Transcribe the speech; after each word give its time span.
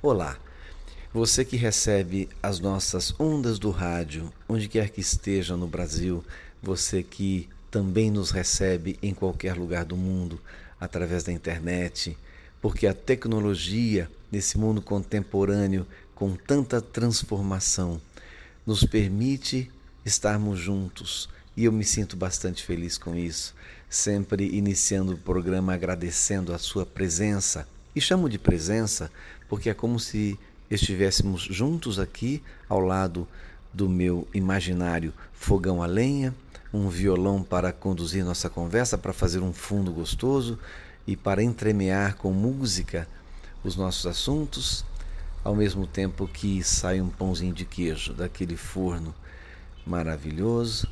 Olá, 0.00 0.38
você 1.12 1.44
que 1.44 1.56
recebe 1.56 2.28
as 2.40 2.60
nossas 2.60 3.12
ondas 3.18 3.58
do 3.58 3.72
rádio, 3.72 4.32
onde 4.48 4.68
quer 4.68 4.90
que 4.90 5.00
esteja 5.00 5.56
no 5.56 5.66
Brasil, 5.66 6.24
você 6.62 7.02
que 7.02 7.48
também 7.68 8.08
nos 8.08 8.30
recebe 8.30 8.96
em 9.02 9.12
qualquer 9.12 9.56
lugar 9.56 9.84
do 9.84 9.96
mundo 9.96 10.40
através 10.80 11.24
da 11.24 11.32
internet, 11.32 12.16
porque 12.62 12.86
a 12.86 12.94
tecnologia 12.94 14.08
nesse 14.30 14.56
mundo 14.56 14.80
contemporâneo 14.80 15.84
com 16.14 16.36
tanta 16.36 16.80
transformação 16.80 18.00
nos 18.64 18.84
permite 18.84 19.68
estarmos 20.06 20.60
juntos 20.60 21.28
e 21.56 21.64
eu 21.64 21.72
me 21.72 21.84
sinto 21.84 22.16
bastante 22.16 22.64
feliz 22.64 22.96
com 22.96 23.16
isso. 23.16 23.52
Sempre 23.90 24.46
iniciando 24.46 25.14
o 25.14 25.18
programa 25.18 25.74
agradecendo 25.74 26.54
a 26.54 26.58
sua 26.58 26.86
presença. 26.86 27.66
E 27.96 28.00
chamo 28.00 28.28
de 28.28 28.38
presença 28.38 29.10
porque 29.48 29.70
é 29.70 29.74
como 29.74 29.98
se 29.98 30.38
estivéssemos 30.70 31.42
juntos 31.42 31.98
aqui 31.98 32.42
ao 32.68 32.80
lado 32.80 33.26
do 33.72 33.88
meu 33.88 34.26
imaginário 34.34 35.12
fogão 35.32 35.82
a 35.82 35.86
lenha, 35.86 36.34
um 36.72 36.88
violão 36.88 37.42
para 37.42 37.72
conduzir 37.72 38.24
nossa 38.24 38.50
conversa, 38.50 38.98
para 38.98 39.12
fazer 39.12 39.40
um 39.40 39.52
fundo 39.52 39.92
gostoso 39.92 40.58
e 41.06 41.16
para 41.16 41.42
entremear 41.42 42.16
com 42.16 42.30
música 42.32 43.08
os 43.64 43.76
nossos 43.76 44.06
assuntos, 44.06 44.84
ao 45.42 45.54
mesmo 45.54 45.86
tempo 45.86 46.28
que 46.28 46.62
sai 46.62 47.00
um 47.00 47.08
pãozinho 47.08 47.54
de 47.54 47.64
queijo 47.64 48.12
daquele 48.12 48.56
forno 48.56 49.14
maravilhoso 49.86 50.88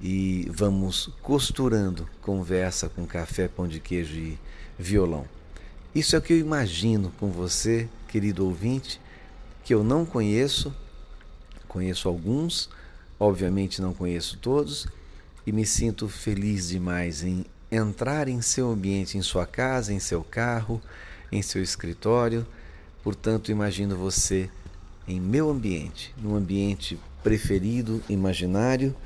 e 0.00 0.48
vamos 0.52 1.10
costurando 1.22 2.08
conversa 2.20 2.88
com 2.88 3.06
café, 3.06 3.48
pão 3.48 3.66
de 3.66 3.80
queijo 3.80 4.14
e 4.14 4.38
violão. 4.78 5.26
Isso 5.94 6.16
é 6.16 6.18
o 6.18 6.22
que 6.22 6.32
eu 6.32 6.38
imagino 6.38 7.12
com 7.20 7.30
você, 7.30 7.86
querido 8.08 8.46
ouvinte, 8.46 8.98
que 9.62 9.74
eu 9.74 9.84
não 9.84 10.06
conheço, 10.06 10.74
conheço 11.68 12.08
alguns, 12.08 12.70
obviamente 13.20 13.82
não 13.82 13.92
conheço 13.92 14.38
todos, 14.38 14.86
e 15.46 15.52
me 15.52 15.66
sinto 15.66 16.08
feliz 16.08 16.68
demais 16.68 17.22
em 17.22 17.44
entrar 17.70 18.26
em 18.26 18.40
seu 18.40 18.70
ambiente, 18.70 19.18
em 19.18 19.22
sua 19.22 19.44
casa, 19.44 19.92
em 19.92 19.98
seu 19.98 20.24
carro, 20.24 20.80
em 21.30 21.42
seu 21.42 21.62
escritório. 21.62 22.46
Portanto, 23.02 23.50
imagino 23.50 23.94
você 23.94 24.48
em 25.06 25.20
meu 25.20 25.50
ambiente, 25.50 26.14
num 26.16 26.34
ambiente 26.34 26.98
preferido, 27.22 28.02
imaginário 28.08 28.96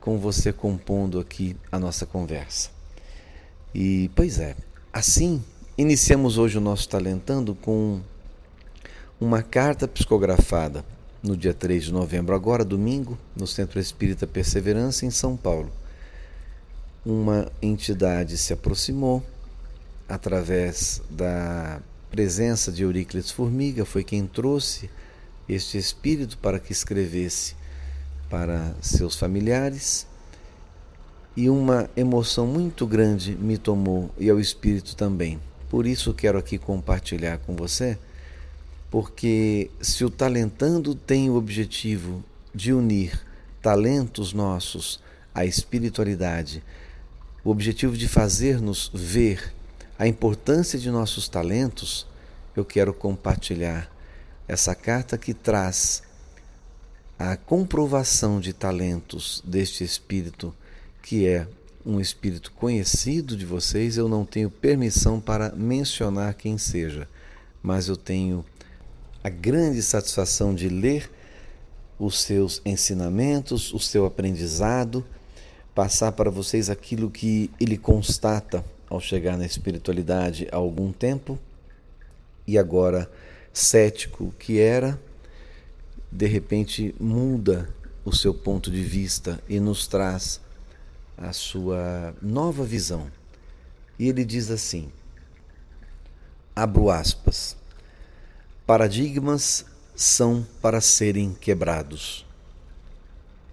com 0.00 0.18
você 0.18 0.54
compondo 0.54 1.20
aqui 1.20 1.54
a 1.70 1.78
nossa 1.78 2.06
conversa. 2.06 2.70
E, 3.74 4.10
pois 4.14 4.38
é, 4.38 4.56
assim 4.90 5.44
iniciamos 5.80 6.36
hoje 6.36 6.58
o 6.58 6.60
nosso 6.60 6.86
Talentando 6.86 7.54
com 7.54 8.02
uma 9.18 9.42
carta 9.42 9.88
psicografada 9.88 10.84
no 11.22 11.34
dia 11.34 11.54
3 11.54 11.84
de 11.84 11.92
novembro, 11.92 12.34
agora 12.34 12.62
domingo, 12.62 13.16
no 13.34 13.46
Centro 13.46 13.80
Espírita 13.80 14.26
Perseverança, 14.26 15.06
em 15.06 15.10
São 15.10 15.38
Paulo. 15.38 15.70
Uma 17.04 17.50
entidade 17.62 18.36
se 18.36 18.52
aproximou 18.52 19.24
através 20.06 21.00
da 21.08 21.80
presença 22.10 22.70
de 22.70 22.82
Euríclides 22.82 23.30
Formiga, 23.30 23.86
foi 23.86 24.04
quem 24.04 24.26
trouxe 24.26 24.90
este 25.48 25.78
espírito 25.78 26.36
para 26.36 26.60
que 26.60 26.72
escrevesse 26.72 27.56
para 28.28 28.74
seus 28.82 29.16
familiares 29.16 30.06
e 31.34 31.48
uma 31.48 31.88
emoção 31.96 32.46
muito 32.46 32.86
grande 32.86 33.34
me 33.34 33.56
tomou 33.56 34.10
e 34.18 34.28
ao 34.28 34.38
espírito 34.38 34.94
também. 34.94 35.40
Por 35.70 35.86
isso 35.86 36.12
quero 36.12 36.36
aqui 36.36 36.58
compartilhar 36.58 37.38
com 37.38 37.54
você, 37.54 37.96
porque 38.90 39.70
se 39.80 40.04
o 40.04 40.10
Talentando 40.10 40.96
tem 40.96 41.30
o 41.30 41.36
objetivo 41.36 42.24
de 42.52 42.72
unir 42.72 43.24
talentos 43.62 44.32
nossos 44.32 45.00
à 45.32 45.44
espiritualidade, 45.44 46.60
o 47.44 47.50
objetivo 47.50 47.96
de 47.96 48.08
fazer-nos 48.08 48.90
ver 48.92 49.54
a 49.96 50.08
importância 50.08 50.76
de 50.76 50.90
nossos 50.90 51.28
talentos, 51.28 52.04
eu 52.56 52.64
quero 52.64 52.92
compartilhar 52.92 53.88
essa 54.48 54.74
carta 54.74 55.16
que 55.16 55.32
traz 55.32 56.02
a 57.16 57.36
comprovação 57.36 58.40
de 58.40 58.52
talentos 58.52 59.40
deste 59.46 59.84
espírito, 59.84 60.52
que 61.00 61.28
é 61.28 61.46
um 61.84 62.00
espírito 62.00 62.52
conhecido 62.52 63.36
de 63.36 63.44
vocês, 63.46 63.96
eu 63.96 64.08
não 64.08 64.24
tenho 64.24 64.50
permissão 64.50 65.20
para 65.20 65.50
mencionar 65.54 66.34
quem 66.34 66.58
seja, 66.58 67.08
mas 67.62 67.88
eu 67.88 67.96
tenho 67.96 68.44
a 69.22 69.28
grande 69.28 69.82
satisfação 69.82 70.54
de 70.54 70.68
ler 70.68 71.10
os 71.98 72.20
seus 72.20 72.62
ensinamentos, 72.64 73.72
o 73.72 73.78
seu 73.78 74.06
aprendizado, 74.06 75.04
passar 75.74 76.12
para 76.12 76.30
vocês 76.30 76.70
aquilo 76.70 77.10
que 77.10 77.50
ele 77.60 77.76
constata 77.76 78.64
ao 78.88 79.00
chegar 79.00 79.36
na 79.36 79.46
espiritualidade 79.46 80.48
há 80.50 80.56
algum 80.56 80.92
tempo. 80.92 81.38
E 82.46 82.58
agora 82.58 83.10
cético 83.52 84.34
que 84.38 84.58
era 84.58 84.98
de 86.10 86.26
repente 86.26 86.94
muda 86.98 87.68
o 88.04 88.12
seu 88.12 88.34
ponto 88.34 88.70
de 88.70 88.82
vista 88.82 89.40
e 89.48 89.60
nos 89.60 89.86
traz 89.86 90.40
a 91.20 91.32
sua 91.32 92.14
nova 92.22 92.64
visão. 92.64 93.10
E 93.98 94.08
ele 94.08 94.24
diz 94.24 94.50
assim: 94.50 94.90
abro 96.56 96.90
aspas, 96.90 97.54
paradigmas 98.66 99.66
são 99.94 100.46
para 100.62 100.80
serem 100.80 101.34
quebrados. 101.34 102.26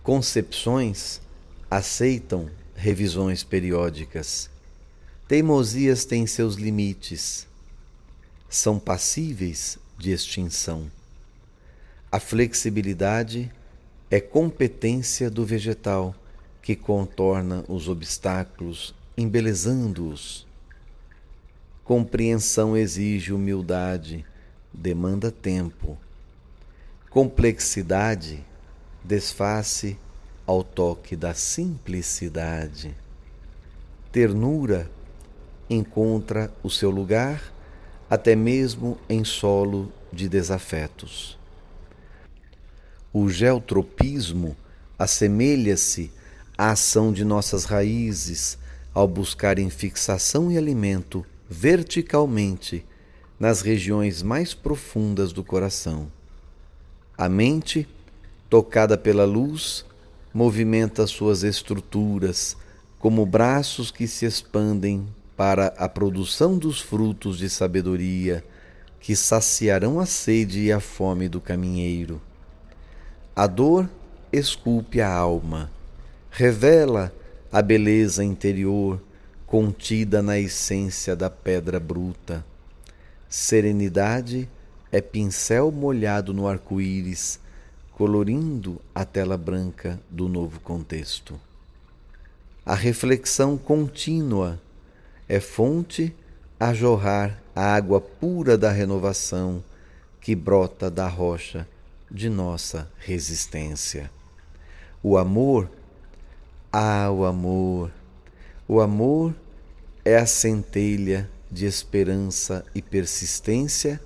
Concepções 0.01 1.19
aceitam 1.69 2.50
revisões 2.73 3.44
periódicas. 3.44 4.50
Teimosias 5.27 6.06
têm 6.06 6.25
seus 6.25 6.56
limites. 6.56 7.45
São 8.50 8.79
passíveis 8.79 9.77
de 9.97 10.11
extinção. 10.11 10.89
A 12.09 12.22
flexibilidade 12.22 13.51
é 14.09 14.22
competência 14.22 15.29
do 15.29 15.45
vegetal 15.45 16.16
que 16.67 16.75
contorna 16.75 17.63
os 17.69 17.88
obstáculos, 17.88 18.94
embelezando-os. 19.17 20.45
Compreensão 21.81 22.75
exige 22.75 23.31
humildade, 23.31 24.25
demanda 24.73 25.31
tempo. 25.31 25.97
Complexidade 27.09 28.44
desface 29.01 29.97
ao 30.45 30.61
toque 30.61 31.16
da 31.16 31.33
simplicidade. 31.33 32.94
Ternura 34.11 34.91
encontra 35.69 36.53
o 36.61 36.69
seu 36.69 36.89
lugar 36.89 37.41
até 38.09 38.35
mesmo 38.35 38.97
em 39.07 39.23
solo 39.23 39.89
de 40.11 40.27
desafetos. 40.27 41.39
O 43.13 43.29
geotropismo 43.29 44.53
assemelha-se 45.00 46.11
à 46.57 46.72
ação 46.72 47.13
de 47.13 47.23
nossas 47.23 47.66
raízes 47.66 48.57
ao 48.94 49.07
buscarem 49.07 49.69
fixação 49.69 50.51
e 50.51 50.57
alimento 50.57 51.25
verticalmente 51.50 52.85
nas 53.40 53.62
regiões 53.62 54.23
mais 54.23 54.53
profundas 54.53 55.31
do 55.31 55.44
coração. 55.44 56.12
A 57.18 57.29
mente, 57.29 57.88
tocada 58.50 58.97
pela 58.97 59.25
luz, 59.25 59.85
movimenta 60.34 61.06
suas 61.06 61.44
estruturas 61.44 62.57
como 63.00 63.25
braços 63.25 63.91
que 63.91 64.07
se 64.07 64.25
expandem 64.25 65.07
para 65.35 65.68
a 65.78 65.88
produção 65.88 66.57
dos 66.57 66.81
frutos 66.81 67.38
de 67.38 67.50
sabedoria 67.50 68.44
que 69.00 69.16
saciarão 69.16 70.00
a 70.00 70.06
sede 70.06 70.62
e 70.62 70.71
a 70.71 70.80
fome 70.80 71.30
do 71.30 71.39
caminheiro. 71.39 72.19
A 73.36 73.45
dor 73.45 73.88
esculpe 74.33 75.00
a 75.00 75.13
alma, 75.13 75.71
revela 76.38 77.12
a 77.51 77.63
beleza 77.63 78.24
interior 78.24 79.01
contida 79.48 80.22
na 80.22 80.38
essência 80.38 81.16
da 81.16 81.31
pedra 81.31 81.80
bruta. 81.80 82.45
Serenidade 83.28 84.48
é 84.92 85.01
pincel 85.01 85.72
molhado 85.72 86.36
no 86.36 86.48
arco-íris, 86.48 87.39
colorindo 87.92 88.80
a 88.94 89.04
tela 89.04 89.36
branca 89.36 90.00
do 90.12 90.30
novo 90.30 90.60
contexto. 90.60 91.42
A 92.63 92.75
reflexão 92.75 93.57
contínua 93.57 94.62
é 95.28 95.39
fonte 95.39 96.16
a 96.60 96.72
jorrar 96.72 97.42
a 97.56 97.74
água 97.74 98.00
pura 98.00 98.56
da 98.56 98.69
renovação 98.69 99.63
que 100.22 100.36
brota 100.36 100.92
da 100.92 101.07
rocha 101.07 101.68
de 102.12 102.30
nossa 102.30 102.88
resistência. 103.00 104.12
O 105.01 105.18
amor, 105.18 105.68
ah, 106.71 107.09
o 107.11 107.25
amor, 107.25 107.91
o 108.67 108.81
amor 108.81 109.33
é 110.03 110.17
a 110.17 110.25
centelha 110.25 111.29
de 111.49 111.65
esperança 111.65 112.65
e 112.75 112.81
persistência 112.81 114.01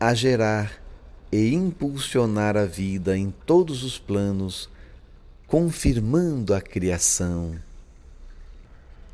a 0.00 0.14
gerar 0.14 0.82
e 1.30 1.54
impulsionar 1.54 2.56
a 2.56 2.64
vida 2.64 3.16
em 3.16 3.32
todos 3.46 3.82
os 3.82 3.98
planos, 3.98 4.68
confirmando 5.46 6.54
a 6.54 6.60
criação. 6.60 7.54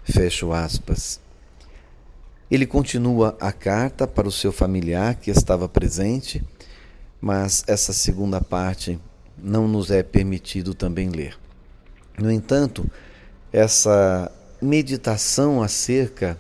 Fecho 0.05 0.53
aspas. 0.53 1.21
Ele 2.51 2.67
continua 2.67 3.37
a 3.41 3.53
carta 3.53 4.07
para 4.07 4.27
o 4.27 4.33
seu 4.33 4.53
familiar 4.53 5.17
que 5.17 5.31
estava 5.31 5.69
presente, 5.69 6.43
mas 7.21 7.63
essa 7.67 7.93
segunda 7.93 8.41
parte 8.41 8.99
não 9.37 9.69
nos 9.69 9.91
é 9.91 10.03
permitido 10.03 10.75
também 10.75 11.11
ler. 11.11 11.37
No 12.19 12.33
entanto, 12.33 12.85
essa 13.53 14.31
meditação 14.61 15.63
acerca 15.63 16.37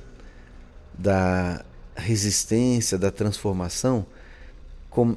da 0.93 1.65
resistência, 1.95 2.99
da 2.99 3.11
transformação, 3.11 4.05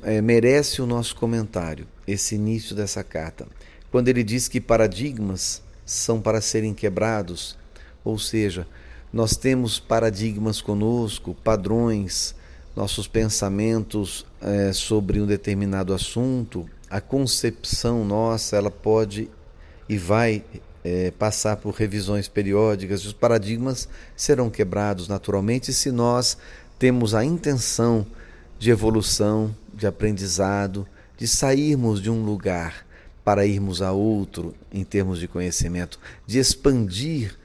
é, 0.03 0.21
merece 0.21 0.81
o 0.81 0.85
nosso 0.85 1.15
comentário, 1.15 1.87
esse 2.07 2.35
início 2.35 2.75
dessa 2.75 3.03
carta. 3.03 3.47
Quando 3.89 4.07
ele 4.07 4.23
diz 4.23 4.47
que 4.47 4.61
paradigmas 4.61 5.63
são 5.83 6.21
para 6.21 6.39
serem 6.39 6.73
quebrados, 6.73 7.57
ou 8.03 8.19
seja, 8.19 8.67
nós 9.11 9.35
temos 9.35 9.79
paradigmas 9.79 10.61
conosco, 10.61 11.35
padrões, 11.43 12.35
nossos 12.75 13.07
pensamentos 13.07 14.25
é, 14.39 14.71
sobre 14.71 15.19
um 15.19 15.25
determinado 15.25 15.93
assunto, 15.93 16.69
a 16.89 17.01
concepção 17.01 18.05
nossa, 18.05 18.55
ela 18.55 18.71
pode 18.71 19.29
e 19.91 19.97
vai 19.97 20.41
é, 20.85 21.11
passar 21.11 21.57
por 21.57 21.73
revisões 21.73 22.29
periódicas, 22.29 23.03
os 23.03 23.11
paradigmas 23.11 23.89
serão 24.15 24.49
quebrados 24.49 25.09
naturalmente 25.09 25.73
se 25.73 25.91
nós 25.91 26.37
temos 26.79 27.13
a 27.13 27.25
intenção 27.25 28.07
de 28.57 28.71
evolução, 28.71 29.53
de 29.73 29.85
aprendizado, 29.85 30.87
de 31.17 31.27
sairmos 31.27 32.01
de 32.01 32.09
um 32.09 32.23
lugar 32.23 32.87
para 33.21 33.45
irmos 33.45 33.81
a 33.81 33.91
outro 33.91 34.55
em 34.71 34.85
termos 34.85 35.19
de 35.19 35.27
conhecimento, 35.27 35.99
de 36.25 36.39
expandir 36.39 37.37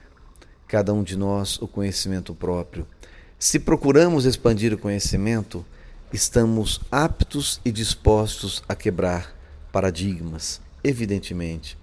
cada 0.69 0.95
um 0.95 1.03
de 1.03 1.17
nós 1.17 1.61
o 1.61 1.67
conhecimento 1.67 2.33
próprio. 2.33 2.87
Se 3.41 3.59
procuramos 3.59 4.25
expandir 4.25 4.73
o 4.73 4.79
conhecimento, 4.79 5.67
estamos 6.13 6.81
aptos 6.93 7.61
e 7.65 7.73
dispostos 7.73 8.63
a 8.69 8.77
quebrar 8.77 9.37
paradigmas, 9.73 10.61
evidentemente. 10.85 11.77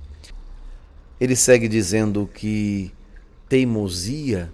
Ele 1.24 1.38
segue 1.38 1.70
dizendo 1.70 2.30
que 2.34 2.92
teimosia 3.48 4.52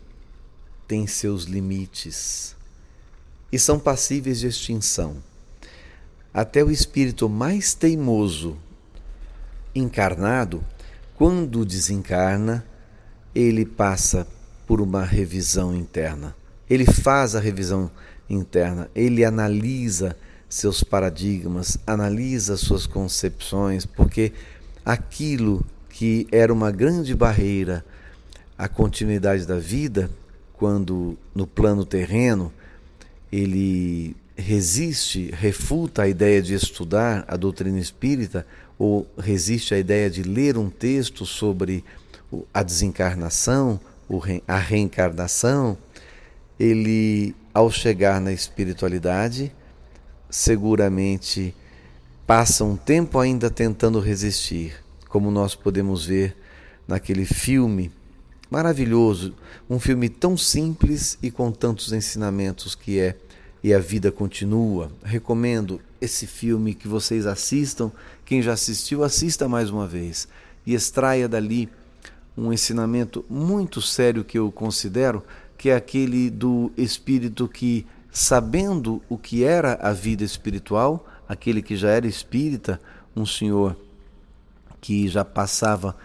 tem 0.87 1.07
seus 1.07 1.45
limites 1.45 2.55
e 3.51 3.57
são 3.57 3.79
passíveis 3.79 4.39
de 4.39 4.45
extinção. 4.45 5.17
Até 6.31 6.63
o 6.63 6.69
espírito 6.69 7.27
mais 7.27 7.73
teimoso 7.73 8.55
encarnado, 9.73 10.63
quando 11.15 11.65
desencarna, 11.65 12.63
ele 13.33 13.65
passa 13.65 14.27
por 14.67 14.79
uma 14.79 15.03
revisão 15.03 15.75
interna. 15.75 16.35
Ele 16.69 16.85
faz 16.85 17.33
a 17.35 17.39
revisão 17.39 17.89
interna, 18.29 18.91
ele 18.93 19.25
analisa 19.25 20.15
seus 20.47 20.83
paradigmas, 20.83 21.79
analisa 21.87 22.55
suas 22.57 22.85
concepções, 22.85 23.87
porque 23.87 24.33
aquilo 24.85 25.65
que 25.99 26.25
era 26.31 26.53
uma 26.53 26.71
grande 26.71 27.13
barreira 27.13 27.83
à 28.57 28.69
continuidade 28.69 29.45
da 29.45 29.59
vida, 29.59 30.09
quando 30.53 31.17
no 31.35 31.45
plano 31.45 31.83
terreno 31.83 32.53
ele 33.29 34.15
resiste, 34.33 35.29
refuta 35.33 36.03
a 36.03 36.07
ideia 36.07 36.41
de 36.41 36.53
estudar 36.53 37.25
a 37.27 37.35
doutrina 37.35 37.77
espírita 37.77 38.47
ou 38.77 39.05
resiste 39.17 39.73
à 39.73 39.77
ideia 39.77 40.09
de 40.09 40.23
ler 40.23 40.57
um 40.57 40.69
texto 40.69 41.25
sobre 41.25 41.83
a 42.53 42.63
desencarnação, 42.63 43.77
a 44.47 44.57
reencarnação, 44.57 45.77
ele, 46.57 47.35
ao 47.53 47.69
chegar 47.69 48.21
na 48.21 48.31
espiritualidade, 48.31 49.51
seguramente 50.29 51.53
passa 52.25 52.63
um 52.63 52.77
tempo 52.77 53.19
ainda 53.19 53.49
tentando 53.49 53.99
resistir, 53.99 54.81
como 55.09 55.31
nós 55.31 55.55
podemos 55.55 56.05
ver 56.05 56.37
naquele 56.87 57.25
filme 57.25 57.91
maravilhoso, 58.49 59.33
um 59.69 59.79
filme 59.79 60.07
tão 60.07 60.37
simples 60.37 61.17
e 61.21 61.29
com 61.29 61.51
tantos 61.51 61.91
ensinamentos 61.91 62.75
que 62.75 62.99
é 62.99 63.17
E 63.63 63.73
a 63.73 63.79
Vida 63.79 64.11
Continua. 64.11 64.91
Recomendo 65.03 65.81
esse 65.99 66.25
filme 66.25 66.73
que 66.73 66.87
vocês 66.87 67.25
assistam. 67.25 67.91
Quem 68.23 68.41
já 68.41 68.53
assistiu, 68.53 69.03
assista 69.03 69.47
mais 69.47 69.69
uma 69.69 69.87
vez 69.87 70.27
e 70.65 70.73
extraia 70.73 71.27
dali 71.27 71.69
um 72.37 72.53
ensinamento 72.53 73.25
muito 73.29 73.81
sério 73.81 74.23
que 74.23 74.39
eu 74.39 74.51
considero, 74.51 75.23
que 75.57 75.69
é 75.69 75.75
aquele 75.75 76.29
do 76.29 76.71
espírito 76.77 77.47
que, 77.47 77.85
sabendo 78.11 79.01
o 79.09 79.17
que 79.17 79.43
era 79.43 79.73
a 79.81 79.91
vida 79.91 80.23
espiritual, 80.23 81.05
aquele 81.27 81.61
que 81.61 81.75
já 81.75 81.89
era 81.89 82.07
espírita, 82.07 82.79
um 83.15 83.25
senhor 83.25 83.75
que 84.81 85.07
já 85.07 85.23
passava 85.25 85.95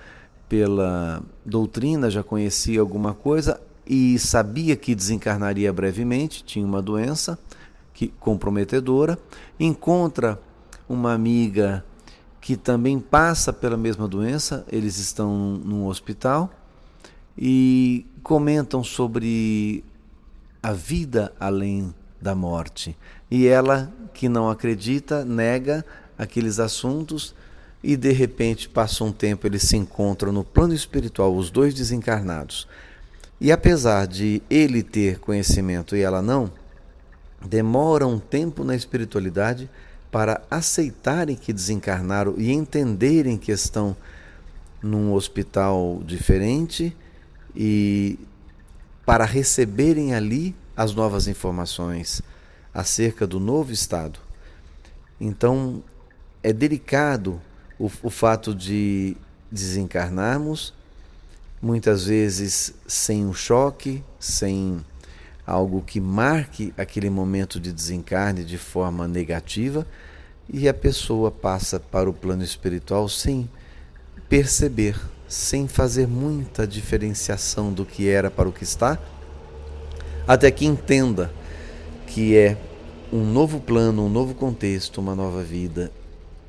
pela 0.48 1.22
doutrina, 1.44 2.10
já 2.10 2.22
conhecia 2.22 2.80
alguma 2.80 3.14
coisa 3.14 3.60
e 3.86 4.18
sabia 4.18 4.76
que 4.76 4.94
desencarnaria 4.94 5.72
brevemente, 5.72 6.44
tinha 6.44 6.66
uma 6.66 6.80
doença 6.80 7.38
que 7.92 8.08
comprometedora, 8.08 9.18
encontra 9.58 10.40
uma 10.88 11.12
amiga 11.12 11.84
que 12.40 12.56
também 12.56 12.98
passa 12.98 13.52
pela 13.52 13.76
mesma 13.76 14.06
doença, 14.06 14.66
eles 14.70 14.98
estão 14.98 15.32
num 15.64 15.86
hospital 15.86 16.50
e 17.38 18.06
comentam 18.22 18.84
sobre 18.84 19.84
a 20.62 20.72
vida 20.72 21.32
além 21.38 21.94
da 22.20 22.34
morte. 22.34 22.96
E 23.30 23.46
ela, 23.46 23.92
que 24.12 24.28
não 24.28 24.50
acredita, 24.50 25.24
nega 25.24 25.84
aqueles 26.18 26.58
assuntos 26.58 27.34
e 27.84 27.98
de 27.98 28.12
repente 28.12 28.66
passa 28.66 29.04
um 29.04 29.12
tempo, 29.12 29.46
eles 29.46 29.62
se 29.62 29.76
encontram 29.76 30.32
no 30.32 30.42
plano 30.42 30.72
espiritual, 30.72 31.36
os 31.36 31.50
dois 31.50 31.74
desencarnados. 31.74 32.66
E 33.38 33.52
apesar 33.52 34.06
de 34.06 34.42
ele 34.48 34.82
ter 34.82 35.18
conhecimento 35.18 35.94
e 35.94 36.00
ela 36.00 36.22
não, 36.22 36.50
demora 37.44 38.06
um 38.06 38.18
tempo 38.18 38.64
na 38.64 38.74
espiritualidade 38.74 39.68
para 40.10 40.40
aceitarem 40.50 41.36
que 41.36 41.52
desencarnaram 41.52 42.34
e 42.38 42.50
entenderem 42.50 43.36
que 43.36 43.52
estão 43.52 43.94
num 44.82 45.12
hospital 45.12 46.00
diferente 46.06 46.96
e 47.54 48.18
para 49.04 49.26
receberem 49.26 50.14
ali 50.14 50.56
as 50.74 50.94
novas 50.94 51.28
informações 51.28 52.22
acerca 52.72 53.26
do 53.26 53.38
novo 53.38 53.72
estado. 53.72 54.18
Então, 55.20 55.82
é 56.42 56.52
delicado 56.52 57.40
o, 57.78 57.90
o 58.02 58.10
fato 58.10 58.54
de 58.54 59.16
desencarnarmos, 59.50 60.74
muitas 61.60 62.06
vezes 62.06 62.74
sem 62.86 63.24
um 63.24 63.32
choque, 63.32 64.02
sem 64.18 64.84
algo 65.46 65.82
que 65.82 66.00
marque 66.00 66.72
aquele 66.76 67.10
momento 67.10 67.60
de 67.60 67.72
desencarne 67.72 68.44
de 68.44 68.58
forma 68.58 69.06
negativa 69.06 69.86
e 70.48 70.68
a 70.68 70.74
pessoa 70.74 71.30
passa 71.30 71.78
para 71.78 72.08
o 72.08 72.12
plano 72.12 72.42
espiritual 72.42 73.08
sem 73.08 73.48
perceber, 74.28 74.98
sem 75.28 75.68
fazer 75.68 76.06
muita 76.06 76.66
diferenciação 76.66 77.72
do 77.72 77.84
que 77.84 78.08
era 78.08 78.30
para 78.30 78.48
o 78.48 78.52
que 78.52 78.64
está, 78.64 78.98
até 80.26 80.50
que 80.50 80.66
entenda 80.66 81.32
que 82.06 82.36
é 82.36 82.56
um 83.12 83.24
novo 83.24 83.60
plano, 83.60 84.04
um 84.04 84.08
novo 84.08 84.34
contexto, 84.34 85.00
uma 85.00 85.14
nova 85.14 85.42
vida. 85.42 85.90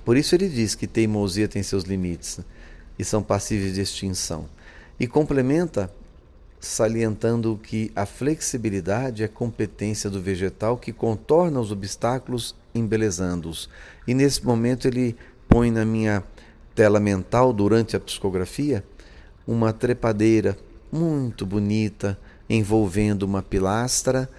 Por 0.05 0.15
isso 0.15 0.35
ele 0.35 0.47
diz 0.47 0.75
que 0.75 0.85
teimosia 0.85 1.47
tem 1.47 1.63
seus 1.63 1.83
limites 1.83 2.39
e 2.97 3.03
são 3.03 3.23
passíveis 3.23 3.73
de 3.73 3.81
extinção. 3.81 4.47
E 4.99 5.07
complementa 5.07 5.91
salientando 6.59 7.59
que 7.61 7.91
a 7.95 8.05
flexibilidade 8.05 9.23
é 9.23 9.27
competência 9.27 10.09
do 10.09 10.21
vegetal 10.21 10.77
que 10.77 10.93
contorna 10.93 11.59
os 11.59 11.71
obstáculos, 11.71 12.55
embelezando-os. 12.73 13.69
E 14.07 14.13
nesse 14.13 14.45
momento 14.45 14.87
ele 14.87 15.15
põe 15.47 15.69
na 15.69 15.83
minha 15.83 16.23
tela 16.73 16.99
mental, 16.99 17.53
durante 17.53 17.95
a 17.95 17.99
psicografia, 17.99 18.83
uma 19.45 19.71
trepadeira 19.73 20.57
muito 20.91 21.45
bonita, 21.45 22.17
envolvendo 22.49 23.23
uma 23.23 23.41
pilastra 23.41 24.29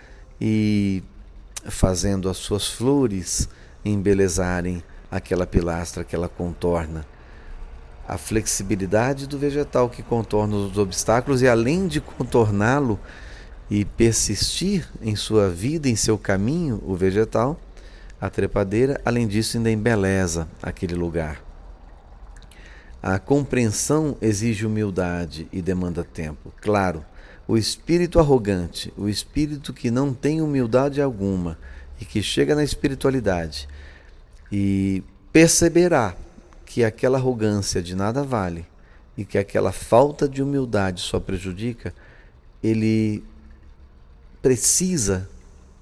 e 0.40 1.02
fazendo 1.68 2.28
as 2.28 2.36
suas 2.36 2.68
flores 2.68 3.48
embelezarem 3.84 4.82
aquela 5.10 5.46
pilastra 5.46 6.04
que 6.04 6.14
ela 6.14 6.28
contorna 6.28 7.06
a 8.08 8.16
flexibilidade 8.16 9.26
do 9.26 9.38
vegetal 9.38 9.90
que 9.90 10.02
contorna 10.02 10.54
os 10.54 10.78
obstáculos 10.78 11.42
e 11.42 11.48
além 11.48 11.88
de 11.88 12.00
contorná-lo 12.00 12.98
e 13.68 13.84
persistir 13.84 14.88
em 15.02 15.16
sua 15.16 15.48
vida, 15.48 15.88
em 15.88 15.96
seu 15.96 16.16
caminho, 16.16 16.80
o 16.86 16.94
vegetal, 16.94 17.58
a 18.20 18.30
trepadeira, 18.30 19.00
além 19.04 19.26
disso, 19.26 19.56
ainda 19.56 19.70
embeleza 19.70 20.46
aquele 20.62 20.94
lugar. 20.94 21.42
A 23.02 23.18
compreensão 23.18 24.16
exige 24.22 24.64
humildade 24.64 25.48
e 25.52 25.60
demanda 25.60 26.04
tempo. 26.04 26.52
Claro, 26.60 27.04
o 27.46 27.56
espírito 27.56 28.18
arrogante, 28.18 28.92
o 28.96 29.08
espírito 29.08 29.72
que 29.72 29.90
não 29.90 30.14
tem 30.14 30.40
humildade 30.40 31.02
alguma 31.02 31.58
e 32.00 32.04
que 32.04 32.22
chega 32.22 32.54
na 32.54 32.64
espiritualidade 32.64 33.68
e 34.50 35.02
perceberá 35.32 36.14
que 36.64 36.84
aquela 36.84 37.18
arrogância 37.18 37.82
de 37.82 37.94
nada 37.94 38.22
vale 38.22 38.66
e 39.16 39.24
que 39.24 39.38
aquela 39.38 39.72
falta 39.72 40.28
de 40.28 40.42
humildade 40.42 41.00
só 41.00 41.18
prejudica, 41.18 41.94
ele 42.62 43.24
precisa 44.42 45.28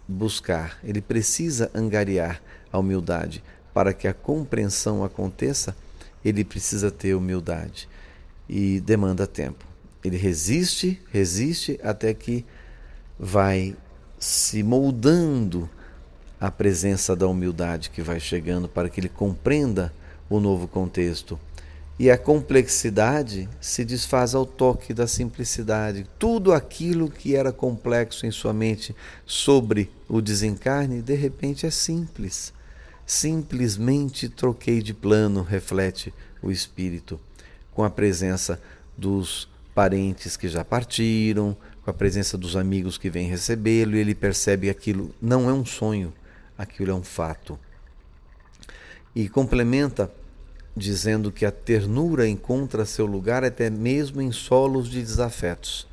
buscar, 0.07 0.79
ele 0.85 1.01
precisa 1.01 1.71
angariar 1.75 2.41
a 2.73 2.79
humildade. 2.79 3.43
Para 3.73 3.93
que 3.93 4.07
a 4.07 4.15
compreensão 4.15 5.03
aconteça, 5.03 5.77
ele 6.25 6.45
precisa 6.45 6.91
ter 6.91 7.15
humildade 7.15 7.89
e 8.49 8.81
demanda 8.81 9.27
tempo. 9.27 9.65
Ele 10.05 10.17
resiste, 10.17 11.01
resiste 11.11 11.81
até 11.83 12.15
que 12.15 12.45
vai 13.19 13.77
se 14.19 14.63
moldando 14.63 15.69
a 16.47 16.51
presença 16.51 17.17
da 17.17 17.27
humildade 17.27 17.89
que 17.89 18.03
vai 18.03 18.21
chegando 18.21 18.69
para 18.69 18.91
que 18.91 19.01
ele 19.01 19.09
compreenda 19.09 19.91
o 20.29 20.39
novo 20.39 20.69
contexto. 20.69 21.41
E 21.99 22.11
a 22.11 22.19
complexidade 22.19 23.49
se 23.63 23.83
desfaz 23.83 24.35
ao 24.35 24.45
toque 24.45 24.93
da 24.93 25.07
simplicidade. 25.07 26.07
Tudo 26.19 26.53
aquilo 26.53 27.09
que 27.09 27.35
era 27.35 27.51
complexo 27.51 28.27
em 28.27 28.31
sua 28.31 28.53
mente 28.53 28.95
sobre 29.25 29.91
o 30.07 30.21
desencarne, 30.21 31.01
de 31.01 31.15
repente 31.15 31.65
é 31.65 31.71
simples. 31.71 32.53
Simplesmente 33.07 34.29
troquei 34.29 34.83
de 34.83 34.93
plano, 34.93 35.41
reflete 35.41 36.13
o 36.43 36.51
espírito, 36.51 37.19
com 37.73 37.85
a 37.85 37.89
presença 37.89 38.61
dos 38.99 39.49
parentes 39.75 40.37
que 40.37 40.49
já 40.49 40.63
partiram, 40.63 41.57
com 41.83 41.91
a 41.91 41.95
presença 41.95 42.37
dos 42.37 42.55
amigos 42.55 42.99
que 42.99 43.09
vêm 43.09 43.29
recebê-lo, 43.29 43.97
e 43.97 44.01
ele 44.01 44.15
percebe 44.15 44.67
que 44.67 44.71
aquilo 44.71 45.15
não 45.23 45.49
é 45.49 45.53
um 45.55 45.65
sonho, 45.65 46.13
aquilo 46.57 46.91
é 46.91 46.95
um 46.95 47.03
fato. 47.03 47.59
E 49.15 49.29
complementa 49.29 50.11
dizendo 50.77 51.31
que 51.31 51.47
a 51.47 51.53
ternura 51.53 52.29
encontra 52.29 52.85
seu 52.85 53.07
lugar 53.07 53.45
até 53.45 53.71
mesmo 53.71 54.21
em 54.21 54.33
solos 54.33 54.89
de 54.89 55.01
desafetos. 55.01 55.87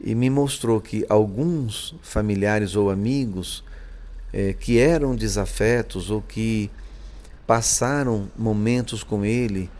E 0.00 0.14
me 0.14 0.30
mostrou 0.30 0.80
que 0.80 1.04
alguns 1.08 1.94
familiares 2.02 2.76
ou 2.76 2.90
amigos 2.90 3.62
é, 4.32 4.52
que 4.52 4.78
eram 4.78 5.14
desafetos 5.14 6.10
ou 6.10 6.20
que 6.22 6.70
passaram 7.46 8.30
momentos 8.36 9.04
com 9.04 9.24
ele 9.24 9.70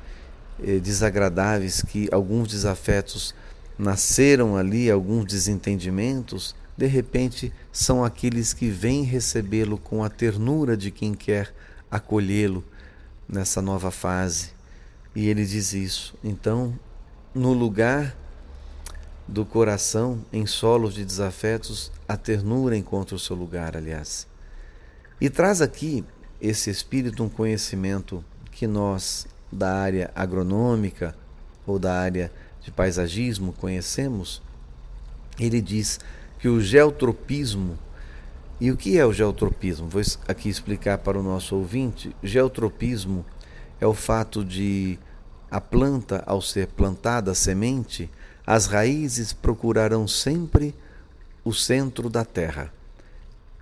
é, 0.63 0.79
desagradáveis, 0.79 1.83
que 1.83 2.09
alguns 2.13 2.49
desafetos 2.49 3.35
nasceram 3.79 4.57
ali, 4.57 4.91
alguns 4.91 5.25
desentendimentos, 5.27 6.55
de 6.77 6.87
repente 6.87 7.53
são 7.73 8.05
aqueles 8.05 8.53
que 8.53 8.69
vêm 8.69 9.03
recebê-lo 9.03 9.79
com 9.79 10.03
a 10.03 10.09
ternura 10.09 10.77
de 10.77 10.91
quem 10.91 11.15
quer 11.15 11.55
acolhê-lo 11.91 12.65
nessa 13.29 13.63
nova 13.63 13.91
fase. 13.91 14.51
E 15.15 15.29
ele 15.29 15.45
diz 15.45 15.73
isso. 15.73 16.15
Então, 16.23 16.79
no 17.35 17.53
lugar 17.53 18.17
do 19.27 19.45
coração, 19.45 20.25
em 20.33 20.47
solos 20.47 20.95
de 20.95 21.05
desafetos, 21.05 21.91
a 22.07 22.17
ternura 22.17 22.77
encontra 22.77 23.15
o 23.15 23.19
seu 23.19 23.37
lugar, 23.37 23.77
aliás. 23.77 24.27
E 25.21 25.31
traz 25.31 25.63
aqui 25.63 26.05
esse 26.41 26.69
espírito 26.69 27.23
um 27.23 27.29
conhecimento 27.29 28.25
que 28.51 28.67
nós, 28.67 29.27
da 29.51 29.73
área 29.73 30.11
agronômica 30.15 31.17
ou 31.67 31.79
da 31.79 31.95
área 31.95 32.31
de 32.65 32.71
paisagismo, 32.71 33.53
conhecemos. 33.53 34.43
Ele 35.39 35.61
diz 35.61 36.01
que 36.39 36.49
o 36.49 36.61
geotropismo 36.61 37.79
e 38.61 38.71
o 38.71 38.77
que 38.77 38.99
é 38.99 39.05
o 39.05 39.13
geotropismo? 39.13 39.89
Vou 39.89 40.01
aqui 40.27 40.49
explicar 40.49 40.99
para 40.99 41.19
o 41.19 41.23
nosso 41.23 41.57
ouvinte. 41.57 42.15
Geotropismo 42.23 43.25
é 43.81 43.87
o 43.87 43.93
fato 43.93 44.45
de 44.45 44.99
a 45.51 45.61
planta, 45.61 46.23
ao 46.27 46.41
ser 46.41 46.69
plantada 46.69 47.31
a 47.31 47.35
semente, 47.35 48.11
as 48.47 48.67
raízes 48.67 49.33
procurarão 49.33 50.09
sempre 50.09 50.75
o 51.45 51.53
centro 51.53 52.09
da 52.09 52.25
terra. 52.25 52.73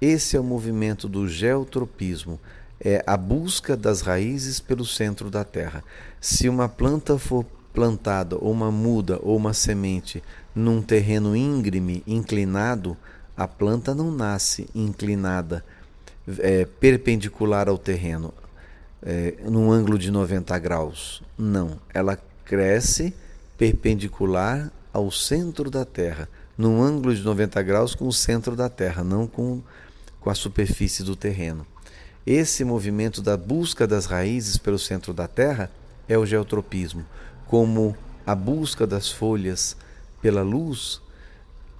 Esse 0.00 0.36
é 0.36 0.40
o 0.40 0.44
movimento 0.44 1.08
do 1.08 1.28
geotropismo, 1.28 2.40
é 2.80 3.02
a 3.06 3.16
busca 3.16 3.76
das 3.76 4.00
raízes 4.00 4.58
pelo 4.58 4.84
centro 4.84 5.30
da 5.30 5.44
terra. 5.44 5.84
Se 6.20 6.48
uma 6.48 6.68
planta 6.68 7.18
for 7.18 7.44
plantada, 7.72 8.36
ou 8.36 8.52
uma 8.52 8.70
muda, 8.70 9.18
ou 9.22 9.36
uma 9.36 9.52
semente, 9.52 10.22
num 10.54 10.82
terreno 10.82 11.34
íngreme, 11.34 12.02
inclinado, 12.06 12.96
a 13.36 13.48
planta 13.48 13.94
não 13.94 14.10
nasce 14.10 14.68
inclinada, 14.74 15.64
é, 16.38 16.64
perpendicular 16.64 17.68
ao 17.68 17.78
terreno, 17.78 18.32
é, 19.02 19.34
num 19.44 19.70
ângulo 19.70 19.98
de 19.98 20.10
90 20.10 20.58
graus. 20.58 21.22
Não, 21.36 21.78
ela 21.92 22.18
cresce 22.44 23.14
perpendicular 23.56 24.70
ao 24.92 25.10
centro 25.10 25.70
da 25.70 25.84
Terra, 25.84 26.28
num 26.56 26.82
ângulo 26.82 27.14
de 27.14 27.22
90 27.22 27.62
graus 27.62 27.94
com 27.94 28.06
o 28.06 28.12
centro 28.12 28.54
da 28.54 28.68
Terra, 28.68 29.02
não 29.02 29.26
com, 29.26 29.62
com 30.20 30.28
a 30.28 30.34
superfície 30.34 31.02
do 31.02 31.16
terreno. 31.16 31.66
Esse 32.26 32.62
movimento 32.62 33.20
da 33.20 33.36
busca 33.36 33.86
das 33.86 34.06
raízes 34.06 34.56
pelo 34.56 34.78
centro 34.78 35.12
da 35.12 35.26
Terra 35.26 35.70
é 36.08 36.16
o 36.16 36.26
geotropismo, 36.26 37.04
como 37.52 37.94
a 38.26 38.34
busca 38.34 38.86
das 38.86 39.10
folhas 39.12 39.76
pela 40.22 40.40
luz 40.40 41.02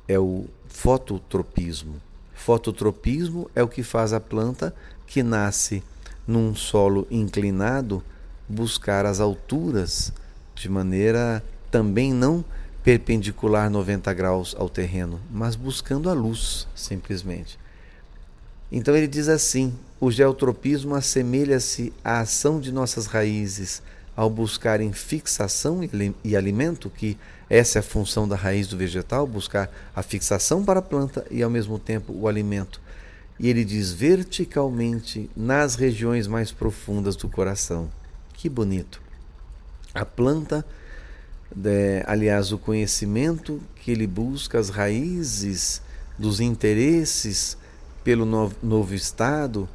é 0.06 0.18
o 0.18 0.44
fototropismo. 0.68 1.94
Fototropismo 2.34 3.50
é 3.54 3.62
o 3.62 3.68
que 3.68 3.82
faz 3.82 4.12
a 4.12 4.20
planta 4.20 4.74
que 5.06 5.22
nasce 5.22 5.82
num 6.26 6.54
solo 6.54 7.06
inclinado 7.10 8.04
buscar 8.46 9.06
as 9.06 9.18
alturas 9.18 10.12
de 10.54 10.68
maneira 10.68 11.42
também 11.70 12.12
não 12.12 12.44
perpendicular 12.84 13.70
90 13.70 14.12
graus 14.12 14.54
ao 14.58 14.68
terreno, 14.68 15.18
mas 15.30 15.56
buscando 15.56 16.10
a 16.10 16.12
luz, 16.12 16.68
simplesmente. 16.74 17.58
Então 18.70 18.94
ele 18.94 19.08
diz 19.08 19.26
assim: 19.26 19.72
o 19.98 20.10
geotropismo 20.10 20.94
assemelha-se 20.94 21.94
à 22.04 22.20
ação 22.20 22.60
de 22.60 22.70
nossas 22.70 23.06
raízes 23.06 23.82
ao 24.16 24.28
buscarem 24.28 24.92
fixação 24.92 25.80
e 26.22 26.36
alimento, 26.36 26.90
que 26.90 27.16
essa 27.48 27.78
é 27.78 27.80
a 27.80 27.82
função 27.82 28.28
da 28.28 28.36
raiz 28.36 28.66
do 28.66 28.76
vegetal, 28.76 29.26
buscar 29.26 29.70
a 29.94 30.02
fixação 30.02 30.64
para 30.64 30.80
a 30.80 30.82
planta 30.82 31.26
e 31.30 31.42
ao 31.42 31.50
mesmo 31.50 31.78
tempo 31.78 32.12
o 32.12 32.28
alimento. 32.28 32.80
E 33.38 33.48
ele 33.48 33.64
diz 33.64 33.92
verticalmente 33.92 35.28
nas 35.36 35.74
regiões 35.74 36.26
mais 36.26 36.52
profundas 36.52 37.16
do 37.16 37.28
coração. 37.28 37.90
Que 38.34 38.48
bonito. 38.48 39.02
A 39.94 40.04
planta, 40.04 40.64
é, 41.64 42.04
aliás, 42.06 42.52
o 42.52 42.58
conhecimento 42.58 43.60
que 43.76 43.90
ele 43.90 44.06
busca, 44.06 44.58
as 44.58 44.68
raízes 44.68 45.82
dos 46.18 46.40
interesses 46.40 47.56
pelo 48.04 48.24
novo, 48.24 48.56
novo 48.62 48.94
estado, 48.94 49.68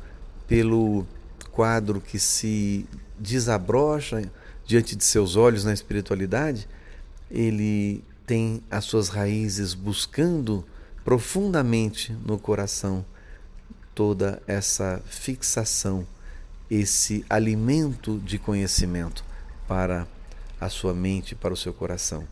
pelo 0.48 1.06
quadro 1.52 2.00
que 2.00 2.20
se 2.20 2.86
desabrocha 3.20 4.32
diante 4.66 4.96
de 4.96 5.04
seus 5.04 5.36
olhos 5.36 5.64
na 5.64 5.74
espiritualidade, 5.74 6.68
ele 7.32 8.04
tem 8.26 8.62
as 8.70 8.86
suas 8.86 9.10
raízes 9.10 9.74
buscando 9.74 10.66
profundamente 11.04 12.12
no 12.26 12.38
coração 12.38 13.06
toda 13.96 14.42
essa 14.46 15.02
fixação, 15.06 16.06
esse 16.70 17.26
alimento 17.30 18.20
de 18.20 18.38
conhecimento 18.38 19.24
para 19.68 20.06
a 20.60 20.70
sua 20.70 20.94
mente, 20.94 21.34
para 21.34 21.54
o 21.54 21.58
seu 21.58 21.74
coração. 21.74 22.28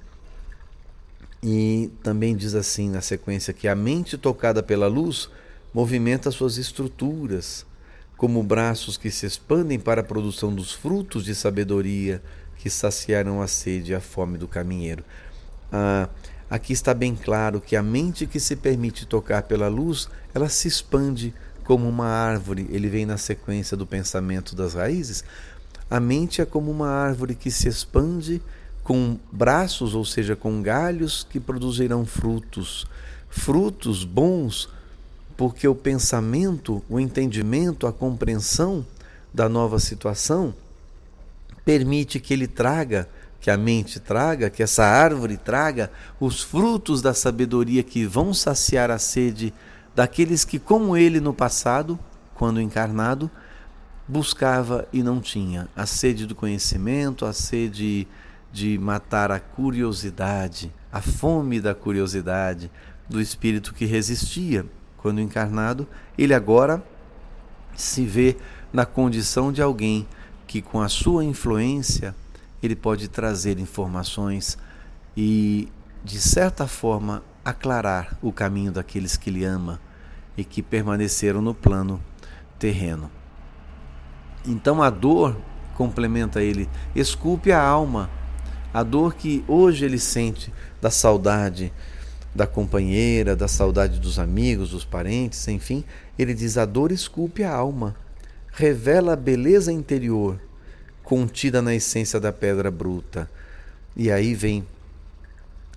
E 1.41 1.91
também 2.03 2.35
diz 2.35 2.53
assim 2.55 2.89
na 2.89 3.01
sequência 3.01 3.53
que 3.53 3.67
a 3.67 3.75
mente 3.75 4.17
tocada 4.17 4.61
pela 4.61 4.87
luz 4.87 5.29
movimenta 5.73 6.31
suas 6.31 6.57
estruturas, 6.57 7.65
como 8.17 8.41
braços 8.41 8.97
que 8.97 9.11
se 9.11 9.25
expandem 9.25 9.79
para 9.79 10.01
a 10.01 10.03
produção 10.03 10.53
dos 10.53 10.71
frutos 10.71 11.25
de 11.25 11.35
sabedoria 11.35 12.21
que 12.57 12.69
saciaram 12.69 13.41
a 13.41 13.47
sede 13.47 13.91
e 13.91 13.95
a 13.95 13.99
fome 13.99 14.37
do 14.37 14.47
caminheiro. 14.47 15.03
Ah, 15.71 16.09
aqui 16.49 16.73
está 16.73 16.93
bem 16.93 17.15
claro 17.15 17.59
que 17.59 17.75
a 17.75 17.83
mente 17.83 18.25
que 18.25 18.39
se 18.39 18.55
permite 18.55 19.05
tocar 19.05 19.43
pela 19.43 19.67
luz, 19.67 20.07
ela 20.33 20.49
se 20.49 20.67
expande 20.67 21.33
como 21.63 21.87
uma 21.87 22.07
árvore. 22.07 22.67
Ele 22.69 22.87
vem 22.87 23.05
na 23.05 23.17
sequência 23.17 23.75
do 23.75 23.85
pensamento 23.85 24.55
das 24.55 24.73
raízes. 24.73 25.23
A 25.89 25.99
mente 25.99 26.41
é 26.41 26.45
como 26.45 26.71
uma 26.71 26.89
árvore 26.89 27.35
que 27.35 27.51
se 27.51 27.67
expande 27.67 28.41
com 28.83 29.19
braços, 29.31 29.93
ou 29.95 30.05
seja, 30.05 30.35
com 30.35 30.61
galhos 30.61 31.27
que 31.29 31.39
produzirão 31.39 32.05
frutos. 32.05 32.85
Frutos 33.29 34.03
bons 34.05 34.69
porque 35.37 35.67
o 35.67 35.75
pensamento, 35.75 36.83
o 36.89 36.99
entendimento, 36.99 37.87
a 37.87 37.93
compreensão 37.93 38.85
da 39.33 39.49
nova 39.49 39.79
situação 39.79 40.53
permite 41.65 42.19
que 42.19 42.33
ele 42.33 42.47
traga, 42.47 43.09
que 43.41 43.49
a 43.49 43.57
mente 43.57 43.99
traga, 43.99 44.49
que 44.49 44.63
essa 44.63 44.85
árvore 44.85 45.35
traga 45.35 45.91
os 46.19 46.41
frutos 46.41 47.01
da 47.01 47.13
sabedoria 47.13 47.83
que 47.83 48.05
vão 48.05 48.33
saciar 48.33 48.89
a 48.89 48.97
sede 48.97 49.53
daqueles 49.93 50.45
que, 50.45 50.59
como 50.59 50.95
ele 50.95 51.19
no 51.19 51.33
passado, 51.33 51.99
quando 52.33 52.61
encarnado, 52.61 53.29
buscava 54.07 54.87
e 54.93 55.01
não 55.01 55.19
tinha. 55.19 55.67
A 55.75 55.85
sede 55.85 56.25
do 56.25 56.35
conhecimento, 56.35 57.25
a 57.25 57.33
sede 57.33 58.07
de 58.53 58.77
matar 58.77 59.31
a 59.31 59.39
curiosidade, 59.39 60.71
a 60.91 61.01
fome 61.01 61.59
da 61.59 61.75
curiosidade 61.75 62.71
do 63.09 63.19
espírito 63.19 63.73
que 63.73 63.85
resistia 63.85 64.65
quando 65.05 65.21
encarnado, 65.21 65.87
ele 66.17 66.33
agora 66.33 66.83
se 67.75 68.03
vê 68.03 68.37
na 68.73 68.87
condição 68.87 69.51
de 69.51 69.61
alguém 69.61 70.07
que 70.47 70.63
com 70.63 70.81
a 70.81 70.89
sua 70.89 71.23
influência 71.23 72.15
ele 72.63 72.75
pode 72.75 73.07
trazer 73.07 73.59
informações 73.59 74.57
e 75.15 75.71
de 76.03 76.19
certa 76.19 76.65
forma 76.65 77.21
aclarar 77.43 78.17
o 78.19 78.31
caminho 78.31 78.71
daqueles 78.71 79.15
que 79.15 79.29
ele 79.29 79.45
ama 79.45 79.79
e 80.35 80.43
que 80.43 80.63
permaneceram 80.63 81.39
no 81.39 81.53
plano 81.53 82.01
terreno. 82.57 83.11
Então 84.43 84.81
a 84.81 84.89
dor, 84.89 85.37
complementa 85.75 86.41
ele, 86.41 86.67
esculpe 86.95 87.51
a 87.51 87.61
alma. 87.61 88.09
A 88.73 88.81
dor 88.81 89.13
que 89.13 89.45
hoje 89.47 89.85
ele 89.85 89.99
sente 89.99 90.51
da 90.81 90.89
saudade 90.89 91.71
da 92.35 92.45
companheira, 92.45 93.33
da 93.33 93.47
saudade 93.47 93.97
dos 93.97 94.19
amigos, 94.19 94.71
dos 94.71 94.83
parentes, 94.83 95.47
enfim, 95.47 95.85
ele 96.19 96.33
diz: 96.33 96.57
a 96.57 96.65
dor 96.65 96.91
esculpe 96.91 97.43
a 97.43 97.53
alma, 97.53 97.95
revela 98.51 99.13
a 99.13 99.15
beleza 99.15 99.71
interior 99.71 100.37
contida 101.01 101.61
na 101.61 101.73
essência 101.73 102.19
da 102.19 102.33
pedra 102.33 102.69
bruta. 102.69 103.29
E 103.95 104.11
aí 104.11 104.33
vem 104.33 104.67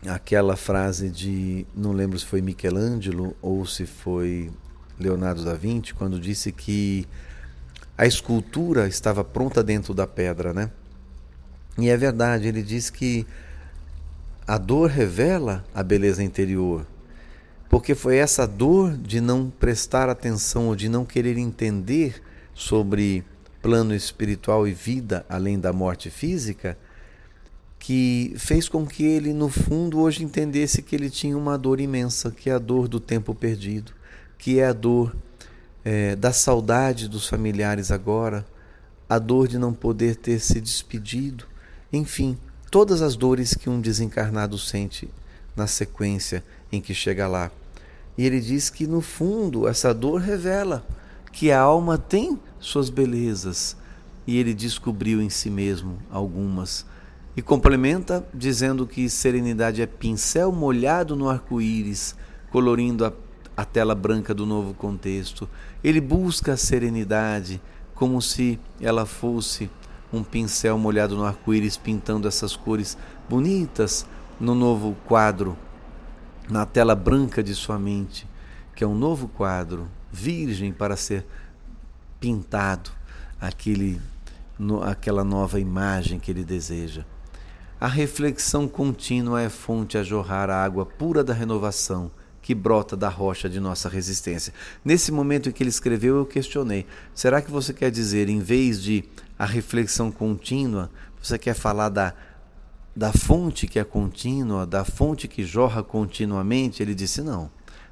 aquela 0.07 0.57
frase 0.57 1.09
de, 1.09 1.65
não 1.77 1.93
lembro 1.93 2.19
se 2.19 2.27
foi 2.27 2.41
Michelangelo 2.41 3.37
ou 3.41 3.65
se 3.65 3.87
foi 3.87 4.51
Leonardo 4.99 5.45
da 5.45 5.55
Vinci, 5.55 5.95
quando 5.95 6.19
disse 6.19 6.51
que 6.51 7.07
a 7.97 8.07
escultura 8.07 8.89
estava 8.89 9.23
pronta 9.23 9.63
dentro 9.63 9.95
da 9.95 10.07
pedra, 10.07 10.53
né? 10.53 10.71
E 11.77 11.89
é 11.89 11.97
verdade, 11.97 12.49
ele 12.49 12.63
diz 12.63 12.91
que 12.91 13.25
a 14.49 14.57
dor 14.57 14.89
revela 14.89 15.63
a 15.75 15.83
beleza 15.83 16.23
interior, 16.25 16.87
porque 17.69 17.95
foi 17.95 18.17
essa 18.17 18.47
dor 18.47 18.97
de 18.97 19.21
não 19.21 19.51
prestar 19.51 20.09
atenção 20.09 20.69
ou 20.69 20.75
de 20.75 20.89
não 20.89 21.05
querer 21.05 21.37
entender 21.37 22.23
sobre 22.55 23.23
plano 23.61 23.95
espiritual 23.95 24.67
e 24.67 24.73
vida 24.73 25.27
além 25.29 25.61
da 25.61 25.71
morte 25.71 26.09
física 26.09 26.79
que 27.79 28.33
fez 28.39 28.71
com 28.71 28.87
que 28.87 29.05
ele, 29.05 29.35
no 29.35 29.51
fundo, 29.51 30.01
hoje 30.01 30.25
entendesse 30.25 30.81
que 30.81 30.97
ele 30.97 31.11
tinha 31.11 31.37
uma 31.37 31.59
dor 31.59 31.79
imensa, 31.79 32.31
que 32.31 32.49
é 32.49 32.55
a 32.55 32.59
dor 32.59 32.89
do 32.89 32.99
tempo 32.99 33.35
perdido, 33.35 33.93
que 34.39 34.59
é 34.59 34.67
a 34.67 34.73
dor 34.73 35.15
é, 35.85 36.17
da 36.17 36.33
saudade 36.33 37.07
dos 37.07 37.29
familiares 37.29 37.91
agora, 37.91 38.47
a 39.09 39.19
dor 39.19 39.47
de 39.47 39.59
não 39.59 39.75
poder 39.75 40.17
ter 40.17 40.41
se 40.41 40.59
despedido, 40.59 41.45
enfim, 41.93 42.37
todas 42.71 43.03
as 43.03 43.17
dores 43.17 43.55
que 43.55 43.69
um 43.69 43.81
desencarnado 43.81 44.59
sente 44.59 45.09
na 45.57 45.67
sequência 45.67 46.45
em 46.71 46.81
que 46.81 46.95
chega 46.95 47.27
lá. 47.27 47.51
E 48.17 48.25
ele 48.25 48.41
diz 48.41 48.71
que, 48.71 48.87
no 48.87 49.01
fundo, 49.01 49.69
essa 49.69 49.95
dor 49.95 50.21
revela 50.21 50.87
que 51.33 51.51
a 51.51 51.61
alma 51.61 51.97
tem 51.97 52.39
suas 52.59 52.91
belezas 52.91 53.77
e 54.27 54.37
ele 54.37 54.53
descobriu 54.53 55.23
em 55.23 55.31
si 55.31 55.51
mesmo 55.51 55.99
algumas. 56.11 56.85
E 57.37 57.43
complementa 57.43 58.27
dizendo 58.35 58.87
que 58.87 59.09
serenidade 59.09 59.81
é 59.81 59.87
pincel 59.87 60.51
molhado 60.51 61.15
no 61.15 61.29
arco-íris, 61.29 62.17
colorindo 62.51 63.05
a 63.05 63.13
a 63.59 63.65
tela 63.65 63.93
branca 63.93 64.33
do 64.33 64.47
novo 64.47 64.73
contexto. 64.73 65.49
Ele 65.83 66.01
busca 66.01 66.53
a 66.53 66.57
serenidade 66.57 67.61
como 67.93 68.23
se 68.23 68.57
ela 68.81 69.05
fosse 69.05 69.69
um 70.13 70.23
pincel 70.23 70.79
molhado 70.79 71.17
no 71.17 71.25
arco-íris 71.25 71.77
pintando 71.77 72.27
essas 72.27 72.57
cores 72.57 72.97
bonitas 73.29 74.07
no 74.41 74.55
novo 74.55 74.97
quadro, 75.07 75.57
na 76.49 76.65
tela 76.65 76.95
branca 76.95 77.43
de 77.43 77.55
sua 77.55 77.79
mente, 77.79 78.27
que 78.75 78.85
é 78.85 78.87
um 78.87 78.95
novo 78.95 79.29
quadro, 79.29 79.89
virgem 80.11 80.73
para 80.73 80.97
ser 80.97 81.27
pintado, 82.21 82.91
aquele, 83.41 84.01
no, 84.59 84.83
aquela 84.83 85.25
nova 85.25 85.61
imagem 85.61 86.19
que 86.19 86.31
ele 86.31 86.45
deseja. 86.45 87.05
A 87.81 87.87
reflexão 87.87 88.67
contínua 88.67 89.41
é 89.43 89.49
fonte 89.49 89.99
a 89.99 90.03
jorrar 90.03 90.51
a 90.51 90.65
água 90.65 90.85
pura 90.85 91.23
da 91.23 91.33
renovação 91.33 92.11
que 92.43 92.55
brota 92.55 92.97
da 92.97 93.09
rocha 93.09 93.49
de 93.49 93.61
nossa 93.61 93.89
resistência. 93.89 94.55
Nesse 94.85 95.13
momento 95.13 95.49
em 95.49 95.53
que 95.53 95.63
ele 95.63 95.71
escreveu, 95.71 96.17
eu 96.17 96.27
questionei: 96.27 96.87
será 97.15 97.43
que 97.43 97.51
você 97.51 97.73
quer 97.73 97.91
dizer, 97.91 98.29
em 98.29 98.41
vez 98.41 98.83
de 98.83 99.05
a 99.39 99.47
reflexão 99.47 100.11
contínua, 100.11 100.91
você 101.23 101.39
quer 101.39 101.55
falar 101.55 101.89
da, 101.89 102.15
da 102.95 103.13
fonte 103.13 103.67
que 103.67 103.79
é 103.79 103.85
contínua, 103.85 104.67
da 104.67 104.85
fonte 104.85 105.29
que 105.29 105.45
jorra 105.45 105.83
continuamente? 105.83 106.83
Ele 106.83 106.95
disse: 106.95 107.23
não, 107.23 107.51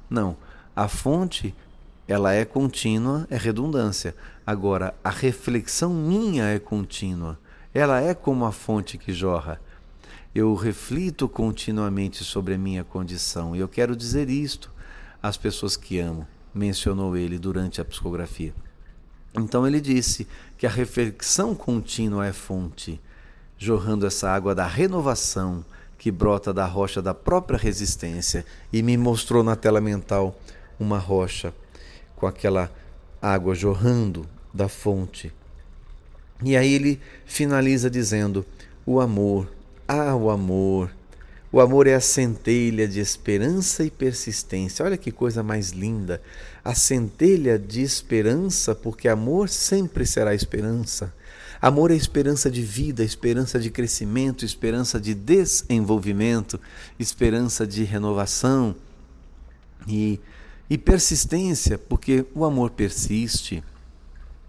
não. 0.09 0.35
A 0.75 0.87
fonte 0.87 1.55
ela 2.07 2.33
é 2.33 2.45
contínua, 2.45 3.27
é 3.29 3.37
redundância. 3.37 4.15
Agora, 4.45 4.93
a 5.03 5.09
reflexão 5.09 5.93
minha 5.93 6.45
é 6.45 6.59
contínua. 6.59 7.39
Ela 7.73 8.01
é 8.01 8.13
como 8.13 8.45
a 8.45 8.51
fonte 8.51 8.97
que 8.97 9.11
jorra 9.11 9.59
eu 10.39 10.53
reflito 10.53 11.27
continuamente 11.27 12.23
sobre 12.23 12.53
a 12.53 12.57
minha 12.59 12.83
condição. 12.83 13.55
E 13.55 13.59
eu 13.59 13.67
quero 13.67 13.95
dizer 13.95 14.29
isto 14.29 14.71
às 15.21 15.35
pessoas 15.35 15.75
que 15.75 15.99
amo, 15.99 16.27
mencionou 16.53 17.17
ele 17.17 17.39
durante 17.39 17.81
a 17.81 17.85
psicografia. 17.85 18.53
Então 19.33 19.65
ele 19.65 19.81
disse 19.81 20.27
que 20.57 20.65
a 20.65 20.69
reflexão 20.69 21.53
contínua 21.53 22.25
é 22.25 22.33
fonte, 22.33 22.99
jorrando 23.57 24.05
essa 24.05 24.29
água 24.29 24.55
da 24.55 24.65
renovação 24.65 25.63
que 25.97 26.11
brota 26.11 26.53
da 26.53 26.65
rocha 26.65 27.01
da 27.01 27.13
própria 27.13 27.57
resistência 27.57 28.45
e 28.71 28.81
me 28.81 28.97
mostrou 28.97 29.43
na 29.43 29.55
tela 29.55 29.81
mental 29.81 30.39
uma 30.79 30.97
rocha 30.97 31.53
com 32.15 32.27
aquela 32.27 32.71
água 33.21 33.55
jorrando 33.55 34.27
da 34.53 34.67
fonte. 34.67 35.33
E 36.43 36.55
aí 36.55 36.73
ele 36.73 37.01
finaliza 37.25 37.89
dizendo: 37.89 38.45
o 38.85 38.99
amor 38.99 39.47
ah, 39.89 40.13
o 40.13 40.29
amor! 40.29 40.91
O 41.57 41.59
amor 41.59 41.87
é 41.87 41.95
a 41.95 41.99
centelha 41.99 42.87
de 42.87 42.99
esperança 42.99 43.83
e 43.83 43.89
persistência. 43.89 44.85
Olha 44.85 44.95
que 44.95 45.11
coisa 45.11 45.41
mais 45.41 45.71
linda! 45.71 46.21
A 46.63 46.75
centelha 46.75 47.57
de 47.57 47.81
esperança, 47.81 48.75
porque 48.75 49.07
amor 49.07 49.49
sempre 49.49 50.05
será 50.05 50.35
esperança. 50.35 51.11
Amor 51.59 51.89
é 51.89 51.95
esperança 51.95 52.51
de 52.51 52.61
vida, 52.61 53.03
esperança 53.03 53.59
de 53.59 53.71
crescimento, 53.71 54.45
esperança 54.45 55.01
de 55.01 55.15
desenvolvimento, 55.15 56.61
esperança 56.99 57.65
de 57.65 57.83
renovação 57.83 58.75
e, 59.87 60.19
e 60.69 60.77
persistência, 60.77 61.79
porque 61.79 62.23
o 62.35 62.45
amor 62.45 62.69
persiste 62.69 63.63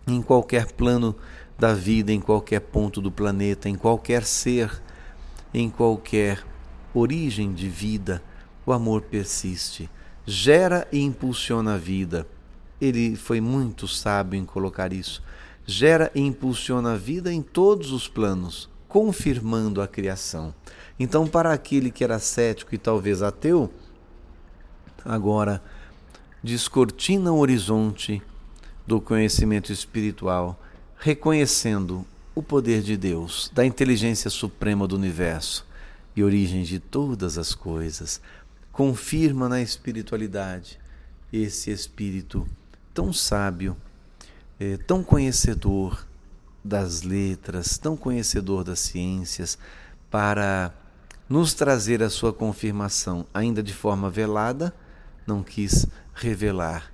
em 0.06 0.20
qualquer 0.20 0.72
plano 0.72 1.16
da 1.58 1.72
vida, 1.72 2.12
em 2.12 2.20
qualquer 2.20 2.60
ponto 2.60 3.00
do 3.00 3.10
planeta, 3.10 3.66
em 3.66 3.76
qualquer 3.76 4.24
ser 4.24 4.82
em 5.54 5.70
qualquer 5.70 6.44
origem 6.94 7.52
de 7.52 7.68
vida, 7.68 8.22
o 8.64 8.72
amor 8.72 9.02
persiste, 9.02 9.88
gera 10.26 10.86
e 10.92 11.00
impulsiona 11.00 11.74
a 11.74 11.78
vida. 11.78 12.26
Ele 12.80 13.16
foi 13.16 13.40
muito 13.40 13.88
sábio 13.88 14.38
em 14.38 14.44
colocar 14.44 14.92
isso. 14.92 15.22
Gera 15.66 16.10
e 16.14 16.20
impulsiona 16.20 16.92
a 16.92 16.96
vida 16.96 17.32
em 17.32 17.42
todos 17.42 17.92
os 17.92 18.08
planos, 18.08 18.68
confirmando 18.86 19.82
a 19.82 19.88
criação. 19.88 20.54
Então, 20.98 21.26
para 21.26 21.52
aquele 21.52 21.90
que 21.90 22.04
era 22.04 22.18
cético 22.18 22.74
e 22.74 22.78
talvez 22.78 23.22
ateu, 23.22 23.70
agora 25.04 25.62
descortina 26.42 27.32
o 27.32 27.38
horizonte 27.38 28.22
do 28.86 29.00
conhecimento 29.00 29.72
espiritual, 29.72 30.58
reconhecendo 30.96 32.06
o 32.34 32.42
poder 32.42 32.82
de 32.82 32.96
Deus, 32.96 33.50
da 33.52 33.66
inteligência 33.66 34.30
suprema 34.30 34.86
do 34.86 34.96
universo 34.96 35.67
e 36.18 36.22
origem 36.22 36.62
de 36.62 36.78
todas 36.78 37.38
as 37.38 37.54
coisas, 37.54 38.20
confirma 38.72 39.48
na 39.48 39.60
espiritualidade 39.60 40.78
esse 41.32 41.70
espírito 41.70 42.46
tão 42.94 43.12
sábio, 43.12 43.76
é, 44.58 44.76
tão 44.76 45.02
conhecedor 45.02 46.06
das 46.64 47.02
letras, 47.02 47.78
tão 47.78 47.96
conhecedor 47.96 48.64
das 48.64 48.80
ciências, 48.80 49.58
para 50.10 50.72
nos 51.28 51.54
trazer 51.54 52.02
a 52.02 52.10
sua 52.10 52.32
confirmação, 52.32 53.26
ainda 53.32 53.62
de 53.62 53.74
forma 53.74 54.10
velada, 54.10 54.74
não 55.26 55.42
quis 55.42 55.86
revelar 56.14 56.90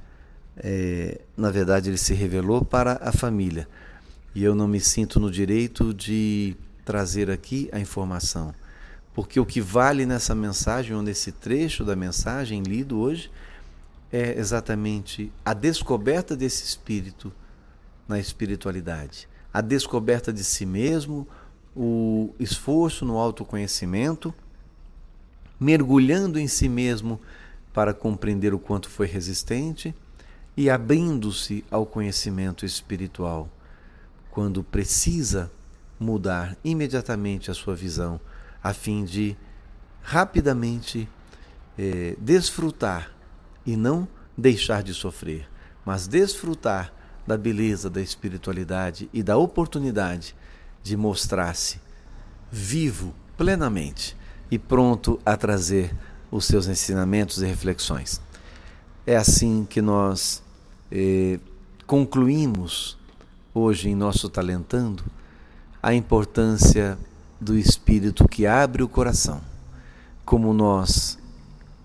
é, 0.56 1.20
na 1.36 1.50
verdade, 1.50 1.90
ele 1.90 1.98
se 1.98 2.14
revelou 2.14 2.64
para 2.64 2.98
a 3.02 3.12
família. 3.12 3.68
E 4.34 4.42
eu 4.42 4.54
não 4.54 4.68
me 4.68 4.80
sinto 4.80 5.18
no 5.18 5.30
direito 5.30 5.92
de 5.92 6.56
trazer 6.84 7.30
aqui 7.30 7.68
a 7.72 7.78
informação. 7.78 8.54
Porque 9.14 9.38
o 9.38 9.46
que 9.46 9.60
vale 9.60 10.04
nessa 10.04 10.34
mensagem, 10.34 10.94
ou 10.94 11.00
nesse 11.00 11.30
trecho 11.30 11.84
da 11.84 11.94
mensagem 11.94 12.62
lido 12.62 12.98
hoje, 12.98 13.30
é 14.12 14.38
exatamente 14.38 15.32
a 15.44 15.54
descoberta 15.54 16.36
desse 16.36 16.64
espírito 16.64 17.32
na 18.08 18.18
espiritualidade, 18.18 19.28
a 19.52 19.60
descoberta 19.60 20.32
de 20.32 20.44
si 20.44 20.66
mesmo, 20.66 21.26
o 21.74 22.34
esforço 22.38 23.04
no 23.04 23.16
autoconhecimento, 23.16 24.34
mergulhando 25.58 26.38
em 26.38 26.46
si 26.46 26.68
mesmo 26.68 27.20
para 27.72 27.94
compreender 27.94 28.52
o 28.52 28.58
quanto 28.58 28.88
foi 28.88 29.06
resistente 29.06 29.94
e 30.56 30.70
abrindo-se 30.70 31.64
ao 31.70 31.86
conhecimento 31.86 32.64
espiritual, 32.64 33.48
quando 34.30 34.62
precisa 34.62 35.50
mudar 35.98 36.56
imediatamente 36.64 37.50
a 37.50 37.54
sua 37.54 37.74
visão, 37.74 38.20
a 38.64 38.72
fim 38.72 39.04
de 39.04 39.36
rapidamente 40.02 41.06
eh, 41.76 42.16
desfrutar 42.18 43.14
e 43.66 43.76
não 43.76 44.08
deixar 44.36 44.82
de 44.82 44.94
sofrer, 44.94 45.46
mas 45.84 46.06
desfrutar 46.06 46.92
da 47.26 47.36
beleza 47.36 47.90
da 47.90 48.00
espiritualidade 48.00 49.08
e 49.12 49.22
da 49.22 49.36
oportunidade 49.36 50.34
de 50.82 50.96
mostrar-se 50.96 51.78
vivo 52.50 53.14
plenamente 53.36 54.16
e 54.50 54.58
pronto 54.58 55.20
a 55.26 55.36
trazer 55.36 55.94
os 56.30 56.46
seus 56.46 56.66
ensinamentos 56.66 57.42
e 57.42 57.46
reflexões. 57.46 58.20
É 59.06 59.16
assim 59.16 59.66
que 59.68 59.82
nós 59.82 60.42
eh, 60.90 61.38
concluímos 61.86 62.96
hoje 63.52 63.90
em 63.90 63.94
nosso 63.94 64.28
Talentando 64.28 65.04
a 65.82 65.94
importância 65.94 66.98
do 67.44 67.56
Espírito 67.56 68.26
que 68.26 68.46
abre 68.46 68.82
o 68.82 68.88
coração. 68.88 69.40
Como 70.24 70.52
nós 70.54 71.18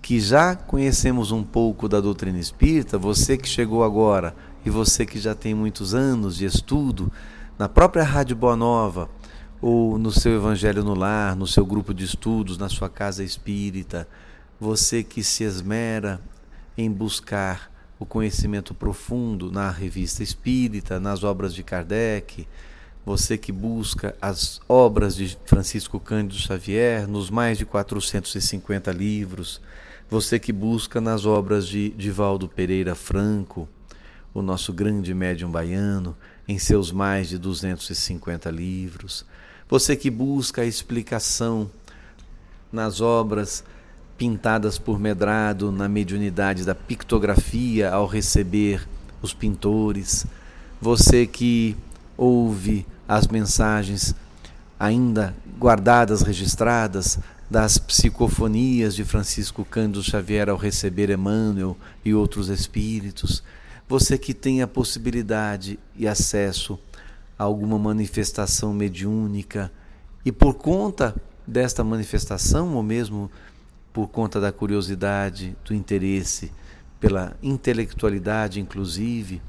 que 0.01 0.19
já 0.19 0.55
conhecemos 0.55 1.31
um 1.31 1.43
pouco 1.43 1.87
da 1.87 1.99
doutrina 1.99 2.39
espírita, 2.39 2.97
você 2.97 3.37
que 3.37 3.47
chegou 3.47 3.83
agora 3.83 4.33
e 4.65 4.69
você 4.69 5.05
que 5.05 5.19
já 5.19 5.35
tem 5.35 5.53
muitos 5.53 5.93
anos 5.93 6.37
de 6.37 6.45
estudo, 6.45 7.11
na 7.59 7.69
própria 7.69 8.03
Rádio 8.03 8.35
Boa 8.35 8.55
Nova, 8.55 9.09
ou 9.61 9.99
no 9.99 10.11
seu 10.11 10.33
Evangelho 10.33 10.83
no 10.83 10.95
Lar, 10.95 11.35
no 11.35 11.45
seu 11.45 11.65
grupo 11.65 11.93
de 11.93 12.05
estudos, 12.05 12.57
na 12.57 12.69
sua 12.69 12.89
casa 12.89 13.23
espírita, 13.23 14.07
você 14.59 15.03
que 15.03 15.23
se 15.23 15.43
esmera 15.43 16.19
em 16.77 16.89
buscar 16.89 17.69
o 17.99 18.05
conhecimento 18.05 18.73
profundo 18.73 19.51
na 19.51 19.69
revista 19.69 20.23
espírita, 20.23 20.99
nas 20.99 21.23
obras 21.23 21.53
de 21.53 21.61
Kardec, 21.61 22.47
você 23.05 23.37
que 23.37 23.51
busca 23.51 24.15
as 24.21 24.61
obras 24.67 25.15
de 25.15 25.37
Francisco 25.45 25.99
Cândido 25.99 26.41
Xavier, 26.41 27.07
nos 27.07 27.29
mais 27.29 27.57
de 27.57 27.65
450 27.65 28.91
livros, 28.91 29.61
você 30.09 30.39
que 30.39 30.51
busca 30.51 30.99
nas 30.99 31.25
obras 31.25 31.67
de 31.67 31.89
Divaldo 31.91 32.47
Pereira 32.47 32.95
Franco, 32.95 33.67
o 34.33 34.41
nosso 34.41 34.73
grande 34.73 35.13
médium 35.13 35.51
baiano, 35.51 36.15
em 36.47 36.57
seus 36.57 36.91
mais 36.91 37.29
de 37.29 37.37
250 37.37 38.49
livros, 38.49 39.25
você 39.67 39.95
que 39.95 40.09
busca 40.09 40.63
a 40.63 40.65
explicação 40.65 41.69
nas 42.71 43.01
obras 43.01 43.63
pintadas 44.17 44.77
por 44.77 44.99
Medrado 44.99 45.71
na 45.71 45.87
mediunidade 45.87 46.65
da 46.65 46.75
pictografia 46.75 47.91
ao 47.91 48.05
receber 48.05 48.87
os 49.21 49.33
pintores, 49.33 50.25
você 50.81 51.25
que 51.25 51.75
ouve 52.19 52.85
as 53.07 53.27
mensagens 53.27 54.13
ainda 54.77 55.33
guardadas, 55.57 56.21
registradas 56.21 57.17
das 57.49 57.77
psicofonias 57.77 58.93
de 58.93 59.05
Francisco 59.05 59.63
Cândido 59.63 60.03
Xavier 60.03 60.49
ao 60.49 60.57
receber 60.57 61.09
Emmanuel 61.09 61.77
e 62.03 62.13
outros 62.13 62.49
espíritos, 62.49 63.41
você 63.87 64.17
que 64.17 64.33
tem 64.33 64.61
a 64.61 64.67
possibilidade 64.67 65.79
e 65.95 66.07
acesso 66.07 66.77
a 67.37 67.45
alguma 67.45 67.79
manifestação 67.79 68.73
mediúnica 68.73 69.71
e 70.25 70.31
por 70.31 70.55
conta 70.55 71.15
desta 71.47 71.85
manifestação 71.85 72.75
ou 72.75 72.83
mesmo 72.83 73.31
por 73.93 74.09
conta 74.09 74.41
da 74.41 74.51
curiosidade, 74.51 75.55
do 75.63 75.73
interesse, 75.73 76.51
pela 76.99 77.35
intelectualidade, 77.41 78.59
inclusive, 78.59 79.41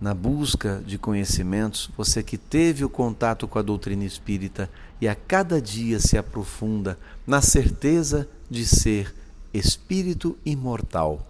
na 0.00 0.14
busca 0.14 0.82
de 0.86 0.96
conhecimentos, 0.96 1.90
você 1.96 2.22
que 2.22 2.38
teve 2.38 2.84
o 2.84 2.88
contato 2.88 3.48
com 3.48 3.58
a 3.58 3.62
doutrina 3.62 4.04
espírita 4.04 4.70
e 5.00 5.08
a 5.08 5.14
cada 5.14 5.60
dia 5.60 5.98
se 5.98 6.16
aprofunda 6.16 6.98
na 7.26 7.42
certeza 7.42 8.28
de 8.48 8.64
ser 8.64 9.14
espírito 9.52 10.36
imortal 10.44 11.26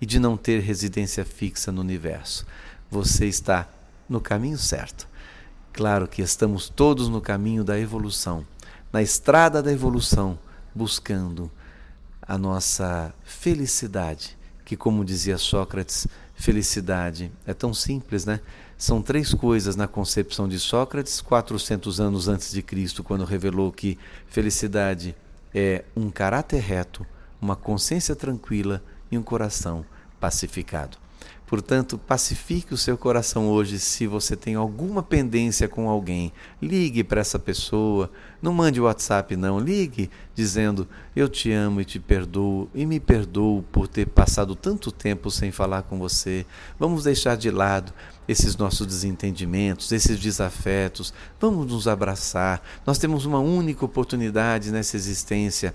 e 0.00 0.06
de 0.06 0.18
não 0.18 0.36
ter 0.36 0.60
residência 0.60 1.24
fixa 1.24 1.70
no 1.70 1.80
universo. 1.80 2.46
Você 2.90 3.26
está 3.26 3.68
no 4.08 4.20
caminho 4.20 4.58
certo. 4.58 5.06
Claro 5.72 6.08
que 6.08 6.22
estamos 6.22 6.68
todos 6.68 7.08
no 7.08 7.20
caminho 7.20 7.62
da 7.62 7.78
evolução, 7.78 8.44
na 8.92 9.02
estrada 9.02 9.62
da 9.62 9.72
evolução, 9.72 10.38
buscando 10.74 11.50
a 12.20 12.36
nossa 12.36 13.14
felicidade, 13.22 14.36
que, 14.64 14.76
como 14.76 15.04
dizia 15.04 15.38
Sócrates, 15.38 16.06
felicidade 16.38 17.32
é 17.44 17.52
tão 17.52 17.74
simples, 17.74 18.24
né? 18.24 18.40
São 18.76 19.02
três 19.02 19.34
coisas 19.34 19.74
na 19.74 19.88
concepção 19.88 20.48
de 20.48 20.58
Sócrates, 20.58 21.20
400 21.20 22.00
anos 22.00 22.28
antes 22.28 22.52
de 22.52 22.62
Cristo, 22.62 23.02
quando 23.02 23.24
revelou 23.24 23.72
que 23.72 23.98
felicidade 24.28 25.16
é 25.52 25.84
um 25.96 26.10
caráter 26.10 26.60
reto, 26.60 27.04
uma 27.40 27.56
consciência 27.56 28.14
tranquila 28.14 28.82
e 29.10 29.18
um 29.18 29.22
coração 29.22 29.84
pacificado. 30.20 30.96
Portanto, 31.48 31.96
pacifique 31.96 32.74
o 32.74 32.76
seu 32.76 32.98
coração 32.98 33.48
hoje 33.48 33.78
se 33.78 34.06
você 34.06 34.36
tem 34.36 34.54
alguma 34.54 35.02
pendência 35.02 35.66
com 35.66 35.88
alguém. 35.88 36.30
Ligue 36.60 37.02
para 37.02 37.22
essa 37.22 37.38
pessoa, 37.38 38.10
não 38.42 38.52
mande 38.52 38.78
WhatsApp 38.78 39.34
não, 39.34 39.58
ligue 39.58 40.10
dizendo: 40.34 40.86
"Eu 41.16 41.26
te 41.26 41.50
amo 41.50 41.80
e 41.80 41.86
te 41.86 41.98
perdoo 41.98 42.68
e 42.74 42.84
me 42.84 43.00
perdoo 43.00 43.64
por 43.72 43.88
ter 43.88 44.06
passado 44.06 44.54
tanto 44.54 44.92
tempo 44.92 45.30
sem 45.30 45.50
falar 45.50 45.84
com 45.84 45.98
você". 45.98 46.44
Vamos 46.78 47.04
deixar 47.04 47.34
de 47.34 47.50
lado 47.50 47.94
esses 48.28 48.54
nossos 48.54 48.86
desentendimentos, 48.86 49.90
esses 49.90 50.20
desafetos. 50.20 51.14
Vamos 51.40 51.66
nos 51.72 51.88
abraçar. 51.88 52.62
Nós 52.86 52.98
temos 52.98 53.24
uma 53.24 53.38
única 53.38 53.86
oportunidade 53.86 54.70
nessa 54.70 54.98
existência 54.98 55.74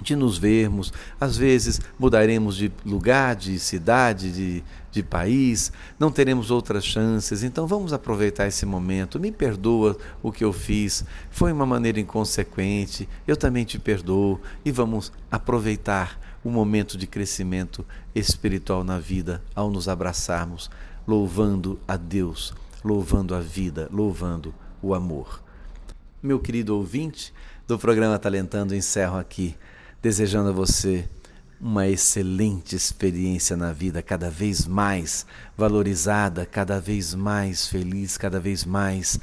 de 0.00 0.16
nos 0.16 0.38
vermos. 0.38 0.92
Às 1.20 1.36
vezes 1.36 1.80
mudaremos 1.98 2.56
de 2.56 2.72
lugar, 2.84 3.36
de 3.36 3.58
cidade, 3.58 4.32
de, 4.32 4.64
de 4.90 5.02
país, 5.02 5.72
não 5.98 6.10
teremos 6.10 6.50
outras 6.50 6.84
chances. 6.84 7.42
Então 7.42 7.66
vamos 7.66 7.92
aproveitar 7.92 8.46
esse 8.46 8.64
momento. 8.64 9.20
Me 9.20 9.32
perdoa 9.32 9.96
o 10.22 10.32
que 10.32 10.44
eu 10.44 10.52
fiz, 10.52 11.04
foi 11.30 11.52
uma 11.52 11.66
maneira 11.66 12.00
inconsequente. 12.00 13.08
Eu 13.26 13.36
também 13.36 13.64
te 13.64 13.78
perdoo 13.78 14.40
e 14.64 14.70
vamos 14.70 15.12
aproveitar 15.30 16.18
o 16.42 16.50
momento 16.50 16.96
de 16.96 17.06
crescimento 17.06 17.84
espiritual 18.14 18.84
na 18.84 18.98
vida 18.98 19.42
ao 19.54 19.70
nos 19.70 19.88
abraçarmos, 19.88 20.70
louvando 21.06 21.78
a 21.86 21.96
Deus, 21.96 22.54
louvando 22.84 23.34
a 23.34 23.40
vida, 23.40 23.88
louvando 23.92 24.54
o 24.80 24.94
amor. 24.94 25.42
Meu 26.22 26.38
querido 26.38 26.76
ouvinte 26.76 27.32
do 27.66 27.78
programa 27.78 28.18
Talentando, 28.18 28.74
encerro 28.74 29.18
aqui 29.18 29.56
desejando 30.00 30.50
a 30.50 30.52
você 30.52 31.08
uma 31.60 31.88
excelente 31.88 32.76
experiência 32.76 33.56
na 33.56 33.72
vida, 33.72 34.00
cada 34.00 34.30
vez 34.30 34.66
mais 34.66 35.26
valorizada, 35.56 36.46
cada 36.46 36.80
vez 36.80 37.14
mais 37.14 37.66
feliz, 37.66 38.16
cada 38.16 38.38
vez 38.38 38.64
mais 38.64 39.18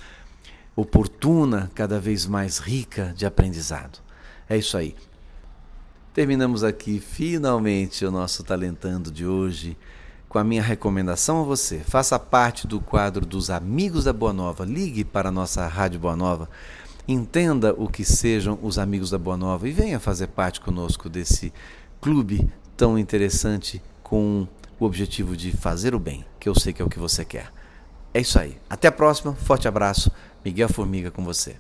oportuna, 0.75 1.71
cada 1.73 1.99
vez 1.99 2.25
mais 2.25 2.59
rica 2.59 3.13
de 3.15 3.25
aprendizado. 3.25 3.99
É 4.49 4.57
isso 4.57 4.75
aí. 4.77 4.95
Terminamos 6.13 6.63
aqui 6.63 6.99
finalmente 6.99 8.05
o 8.05 8.11
nosso 8.11 8.43
Talentando 8.43 9.11
de 9.11 9.25
hoje 9.25 9.77
com 10.27 10.37
a 10.37 10.43
minha 10.43 10.61
recomendação 10.61 11.41
a 11.41 11.43
você. 11.43 11.79
Faça 11.79 12.19
parte 12.19 12.67
do 12.67 12.81
quadro 12.81 13.25
dos 13.25 13.49
Amigos 13.49 14.03
da 14.03 14.11
Boa 14.11 14.33
Nova. 14.33 14.65
Ligue 14.65 15.05
para 15.05 15.29
a 15.29 15.31
nossa 15.31 15.65
Rádio 15.67 15.99
Boa 15.99 16.15
Nova 16.15 16.49
entenda 17.07 17.73
o 17.77 17.87
que 17.87 18.03
sejam 18.03 18.57
os 18.61 18.77
amigos 18.77 19.09
da 19.09 19.17
Boa 19.17 19.37
Nova 19.37 19.67
e 19.67 19.71
venha 19.71 19.99
fazer 19.99 20.27
parte 20.27 20.59
conosco 20.61 21.09
desse 21.09 21.53
clube 22.01 22.49
tão 22.75 22.97
interessante 22.97 23.81
com 24.03 24.47
o 24.79 24.85
objetivo 24.85 25.35
de 25.35 25.51
fazer 25.51 25.95
o 25.95 25.99
bem, 25.99 26.25
que 26.39 26.49
eu 26.49 26.55
sei 26.55 26.73
que 26.73 26.81
é 26.81 26.85
o 26.85 26.89
que 26.89 26.99
você 26.99 27.23
quer. 27.23 27.51
É 28.13 28.21
isso 28.21 28.39
aí. 28.39 28.57
Até 28.69 28.87
a 28.87 28.91
próxima. 28.91 29.33
Forte 29.33 29.67
abraço. 29.67 30.11
Miguel 30.43 30.69
Formiga 30.69 31.11
com 31.11 31.23
você. 31.23 31.57